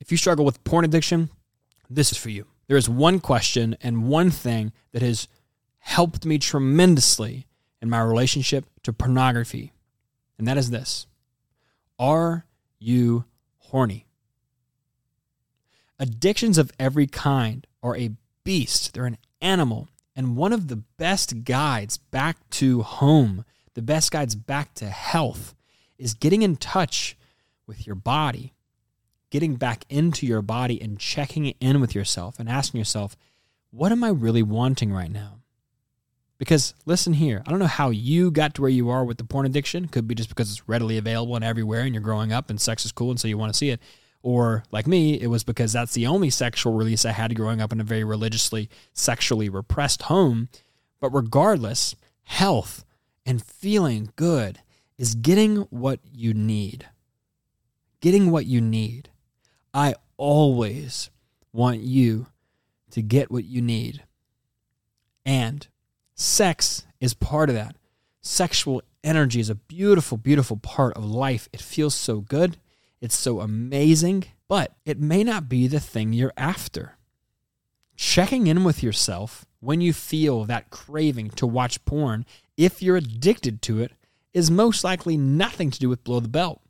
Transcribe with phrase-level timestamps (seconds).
[0.00, 1.30] If you struggle with porn addiction,
[1.88, 2.46] this is for you.
[2.68, 5.28] There is one question and one thing that has
[5.78, 7.46] helped me tremendously
[7.80, 9.72] in my relationship to pornography,
[10.38, 11.06] and that is this
[11.98, 12.46] Are
[12.78, 13.24] you
[13.58, 14.06] horny?
[15.98, 18.10] Addictions of every kind are a
[18.44, 19.88] beast, they're an animal.
[20.18, 23.44] And one of the best guides back to home,
[23.74, 25.54] the best guides back to health,
[25.98, 27.18] is getting in touch
[27.66, 28.54] with your body,
[29.30, 33.16] getting back into your body and checking in with yourself and asking yourself,
[33.70, 35.40] what am I really wanting right now?
[36.38, 39.24] Because listen here, I don't know how you got to where you are with the
[39.24, 39.88] porn addiction.
[39.88, 42.84] Could be just because it's readily available and everywhere and you're growing up and sex
[42.84, 43.80] is cool and so you want to see it.
[44.22, 47.72] Or like me, it was because that's the only sexual release I had growing up
[47.72, 50.48] in a very religiously, sexually repressed home.
[51.00, 52.84] But regardless, health
[53.24, 54.60] and feeling good
[54.98, 56.88] is getting what you need.
[58.00, 59.10] Getting what you need.
[59.76, 61.10] I always
[61.52, 62.28] want you
[62.92, 64.04] to get what you need.
[65.26, 65.68] And
[66.14, 67.76] sex is part of that.
[68.22, 71.50] Sexual energy is a beautiful, beautiful part of life.
[71.52, 72.56] It feels so good.
[73.02, 76.96] It's so amazing, but it may not be the thing you're after.
[77.96, 82.24] Checking in with yourself when you feel that craving to watch porn,
[82.56, 83.92] if you're addicted to it,
[84.32, 86.62] is most likely nothing to do with blow the belt.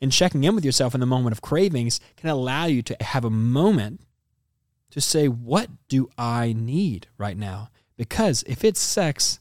[0.00, 3.24] And checking in with yourself in the moment of cravings can allow you to have
[3.24, 4.00] a moment
[4.90, 7.70] to say, What do I need right now?
[7.96, 9.40] Because if it's sex,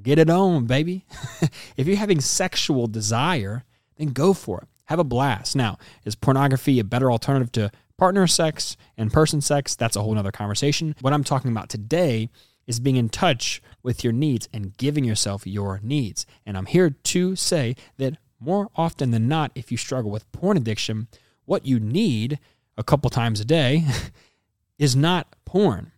[0.00, 1.04] get it on, baby.
[1.76, 3.64] if you're having sexual desire,
[3.96, 5.54] then go for it have a blast.
[5.54, 9.76] Now, is pornography a better alternative to partner sex and person sex?
[9.76, 10.96] That's a whole other conversation.
[11.00, 12.30] What I'm talking about today
[12.66, 16.24] is being in touch with your needs and giving yourself your needs.
[16.46, 20.56] And I'm here to say that more often than not, if you struggle with porn
[20.56, 21.08] addiction,
[21.44, 22.38] what you need
[22.76, 23.84] a couple times a day
[24.78, 25.92] is not porn.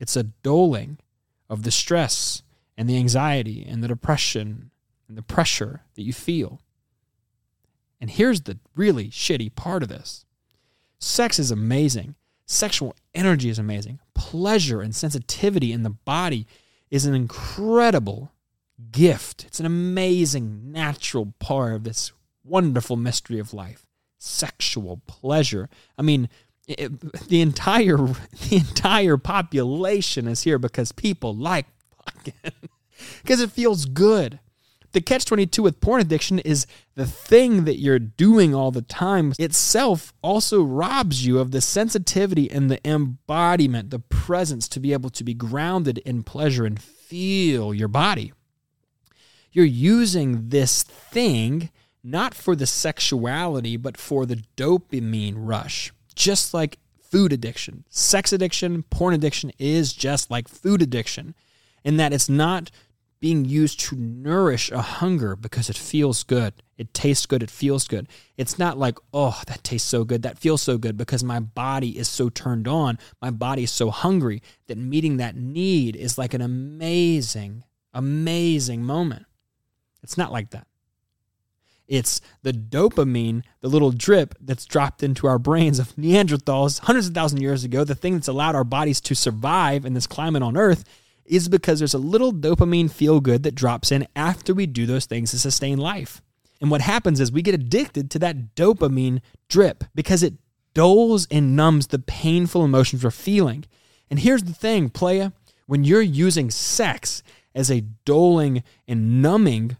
[0.00, 0.98] It's a doling
[1.48, 2.42] of the stress
[2.76, 4.70] and the anxiety and the depression
[5.08, 6.60] and the pressure that you feel.
[8.00, 10.24] And here's the really shitty part of this
[11.00, 12.14] sex is amazing,
[12.46, 16.46] sexual energy is amazing, pleasure and sensitivity in the body
[16.90, 18.32] is an incredible
[18.90, 19.44] gift.
[19.44, 22.12] It's an amazing natural part of this
[22.44, 23.86] wonderful mystery of life.
[24.18, 25.68] Sexual pleasure.
[25.96, 26.28] I mean,
[26.66, 31.66] it, the entire the entire population is here because people like
[32.04, 32.34] fucking
[33.22, 34.40] because it feels good
[34.92, 39.32] the catch 22 with porn addiction is the thing that you're doing all the time
[39.38, 45.10] itself also robs you of the sensitivity and the embodiment, the presence to be able
[45.10, 48.32] to be grounded in pleasure and feel your body.
[49.58, 51.70] You're using this thing
[52.04, 57.82] not for the sexuality, but for the dopamine rush, just like food addiction.
[57.88, 61.34] Sex addiction, porn addiction is just like food addiction
[61.82, 62.70] in that it's not
[63.18, 66.54] being used to nourish a hunger because it feels good.
[66.76, 67.42] It tastes good.
[67.42, 68.06] It feels good.
[68.36, 70.22] It's not like, oh, that tastes so good.
[70.22, 72.96] That feels so good because my body is so turned on.
[73.20, 79.24] My body is so hungry that meeting that need is like an amazing, amazing moment.
[80.08, 80.66] It's not like that.
[81.86, 87.14] It's the dopamine, the little drip that's dropped into our brains of Neanderthals hundreds of
[87.14, 90.42] thousands of years ago, the thing that's allowed our bodies to survive in this climate
[90.42, 90.84] on Earth
[91.26, 95.04] is because there's a little dopamine feel good that drops in after we do those
[95.04, 96.22] things to sustain life.
[96.58, 99.20] And what happens is we get addicted to that dopamine
[99.50, 100.32] drip because it
[100.72, 103.66] dulls and numbs the painful emotions we're feeling.
[104.08, 105.32] And here's the thing, playa,
[105.66, 107.22] when you're using sex
[107.54, 109.76] as a doling and numbing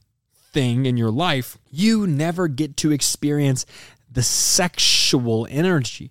[0.58, 3.64] thing in your life, you never get to experience
[4.10, 6.10] the sexual energy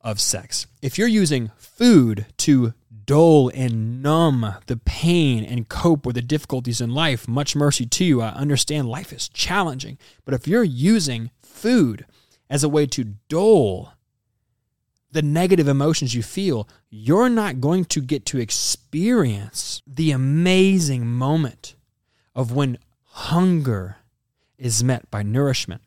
[0.00, 0.68] of sex.
[0.80, 2.72] If you're using food to
[3.04, 8.04] dull and numb the pain and cope with the difficulties in life, much mercy to
[8.04, 8.22] you.
[8.22, 9.98] I understand life is challenging.
[10.24, 12.06] But if you're using food
[12.48, 13.92] as a way to dull
[15.10, 21.74] the negative emotions you feel, you're not going to get to experience the amazing moment
[22.36, 22.78] of when
[23.14, 23.98] hunger
[24.58, 25.80] is met by nourishment.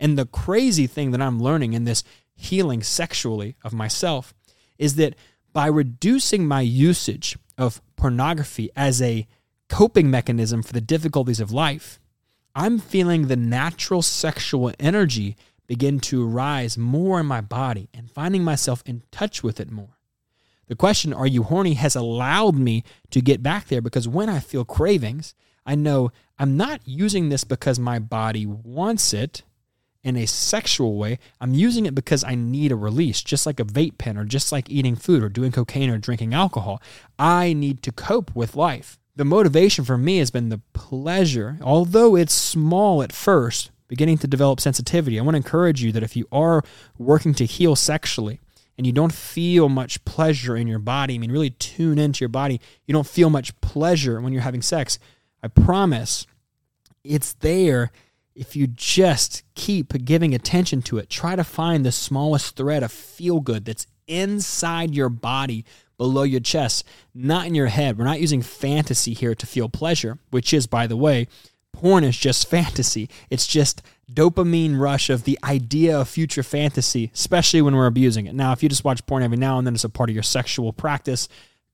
[0.00, 2.02] And the crazy thing that I'm learning in this
[2.34, 4.34] healing sexually of myself
[4.76, 5.14] is that
[5.52, 9.28] by reducing my usage of pornography as a
[9.68, 12.00] coping mechanism for the difficulties of life,
[12.52, 15.36] I'm feeling the natural sexual energy
[15.68, 19.98] begin to rise more in my body and finding myself in touch with it more.
[20.66, 24.40] The question, are you horny, has allowed me to get back there because when I
[24.40, 25.32] feel cravings,
[25.66, 29.42] I know I'm not using this because my body wants it
[30.06, 33.64] in a sexual way, I'm using it because I need a release, just like a
[33.64, 36.80] vape pen or just like eating food or doing cocaine or drinking alcohol.
[37.18, 39.00] I need to cope with life.
[39.16, 44.28] The motivation for me has been the pleasure, although it's small at first, beginning to
[44.28, 45.18] develop sensitivity.
[45.18, 46.62] I want to encourage you that if you are
[46.98, 48.38] working to heal sexually,
[48.78, 52.28] and you don't feel much pleasure in your body, I mean, really tune into your
[52.28, 54.98] body, you don't feel much pleasure when you're having sex,
[55.46, 56.26] I promise
[57.04, 57.92] it's there
[58.34, 61.08] if you just keep giving attention to it.
[61.08, 65.64] Try to find the smallest thread of feel good that's inside your body
[65.98, 66.84] below your chest,
[67.14, 67.96] not in your head.
[67.96, 71.28] We're not using fantasy here to feel pleasure, which is, by the way,
[71.72, 73.08] porn is just fantasy.
[73.30, 73.82] It's just
[74.12, 78.34] dopamine rush of the idea of future fantasy, especially when we're abusing it.
[78.34, 80.24] Now, if you just watch porn every now and then as a part of your
[80.24, 81.28] sexual practice,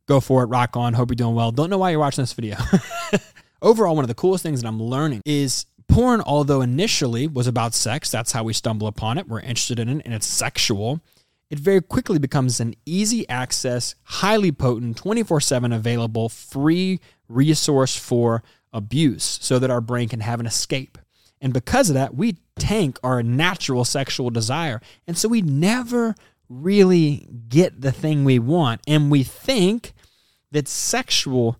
[0.06, 0.92] go for it, rock on.
[0.92, 1.52] Hope you're doing well.
[1.52, 2.58] Don't know why you're watching this video.
[3.62, 7.74] Overall, one of the coolest things that I'm learning is porn, although initially was about
[7.74, 9.28] sex, that's how we stumble upon it.
[9.28, 11.00] We're interested in it and it's sexual.
[11.48, 16.98] It very quickly becomes an easy access, highly potent, 24 7 available, free
[17.28, 18.42] resource for
[18.72, 20.98] abuse so that our brain can have an escape.
[21.40, 24.80] And because of that, we tank our natural sexual desire.
[25.06, 26.16] And so we never
[26.48, 28.80] really get the thing we want.
[28.88, 29.92] And we think
[30.50, 31.58] that sexual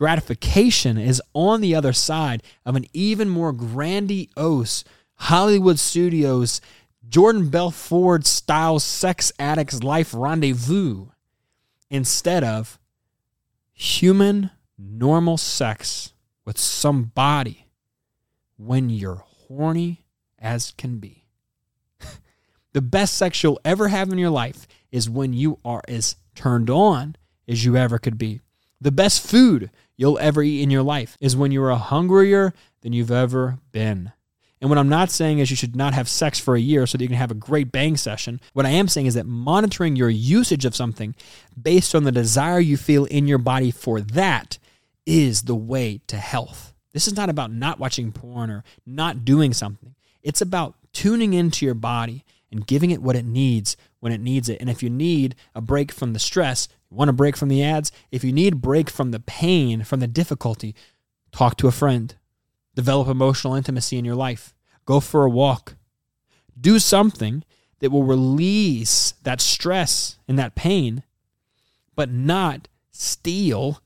[0.00, 4.82] gratification is on the other side of an even more grandiose
[5.16, 6.62] Hollywood Studios,
[7.06, 11.08] Jordan Belfort style sex addict's life rendezvous
[11.90, 12.78] instead of
[13.74, 16.14] human normal sex
[16.46, 17.66] with somebody
[18.56, 20.06] when you're horny
[20.38, 21.26] as can be.
[22.72, 26.70] the best sex you'll ever have in your life is when you are as turned
[26.70, 28.40] on as you ever could be.
[28.80, 29.70] The best food
[30.00, 34.10] you'll ever eat in your life is when you are hungrier than you've ever been.
[34.58, 36.96] And what I'm not saying is you should not have sex for a year so
[36.96, 38.40] that you can have a great bang session.
[38.54, 41.14] What I am saying is that monitoring your usage of something
[41.60, 44.58] based on the desire you feel in your body for that
[45.04, 46.72] is the way to health.
[46.94, 49.94] This is not about not watching porn or not doing something.
[50.22, 54.48] It's about tuning into your body and giving it what it needs when it needs
[54.48, 54.60] it.
[54.62, 57.92] And if you need a break from the stress, Want a break from the ads?
[58.10, 60.74] If you need break from the pain, from the difficulty,
[61.30, 62.14] talk to a friend.
[62.74, 64.54] Develop emotional intimacy in your life.
[64.86, 65.76] Go for a walk.
[66.60, 67.44] Do something
[67.78, 71.02] that will release that stress and that pain,
[71.94, 73.80] but not steal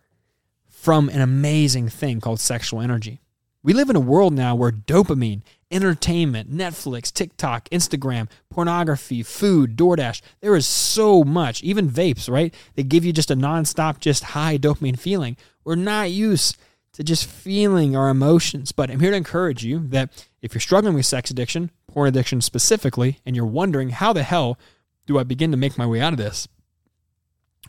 [0.68, 3.20] from an amazing thing called sexual energy.
[3.62, 5.42] We live in a world now where dopamine,
[5.74, 12.54] entertainment, Netflix, TikTok, Instagram, pornography, food, DoorDash, there is so much, even vapes, right?
[12.76, 15.36] They give you just a nonstop, just high dopamine feeling.
[15.64, 16.56] We're not used
[16.92, 18.72] to just feeling our emotions.
[18.72, 22.40] But I'm here to encourage you that if you're struggling with sex addiction, porn addiction
[22.40, 24.58] specifically, and you're wondering how the hell
[25.06, 26.48] do I begin to make my way out of this,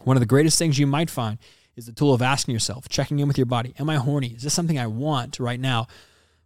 [0.04, 1.40] one of the greatest things you might find
[1.76, 3.74] is the tool of asking yourself, checking in with your body.
[3.80, 4.28] Am I horny?
[4.28, 5.88] Is this something I want right now?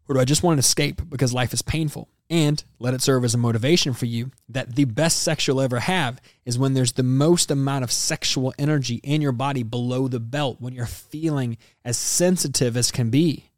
[0.10, 2.10] Or do I just want an escape because life is painful?
[2.32, 5.80] And let it serve as a motivation for you that the best sex you'll ever
[5.80, 10.20] have is when there's the most amount of sexual energy in your body below the
[10.20, 13.52] belt, when you're feeling as sensitive as can be.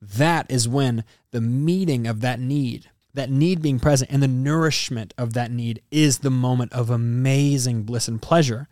[0.00, 5.14] That is when the meeting of that need, that need being present, and the nourishment
[5.16, 8.68] of that need is the moment of amazing bliss and pleasure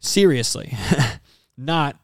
[0.00, 0.76] seriously,
[1.56, 1.96] not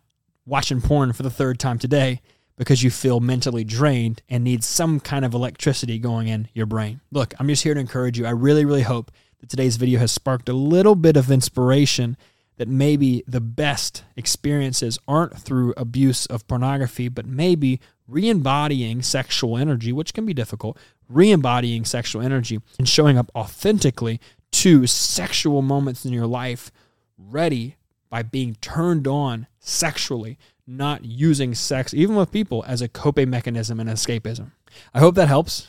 [0.47, 2.21] watching porn for the third time today
[2.61, 7.01] because you feel mentally drained and need some kind of electricity going in your brain.
[7.11, 8.27] Look, I'm just here to encourage you.
[8.27, 12.19] I really, really hope that today's video has sparked a little bit of inspiration
[12.59, 19.57] that maybe the best experiences aren't through abuse of pornography, but maybe re embodying sexual
[19.57, 20.77] energy, which can be difficult,
[21.09, 24.21] re embodying sexual energy and showing up authentically
[24.53, 26.71] to sexual moments in your life,
[27.17, 27.77] ready
[28.11, 30.37] by being turned on sexually,
[30.67, 34.53] not using sex, even with people, as a coping mechanism and escapism.
[34.95, 35.69] I hope that helps.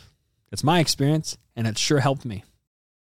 [0.52, 2.44] It's my experience, and it sure helped me.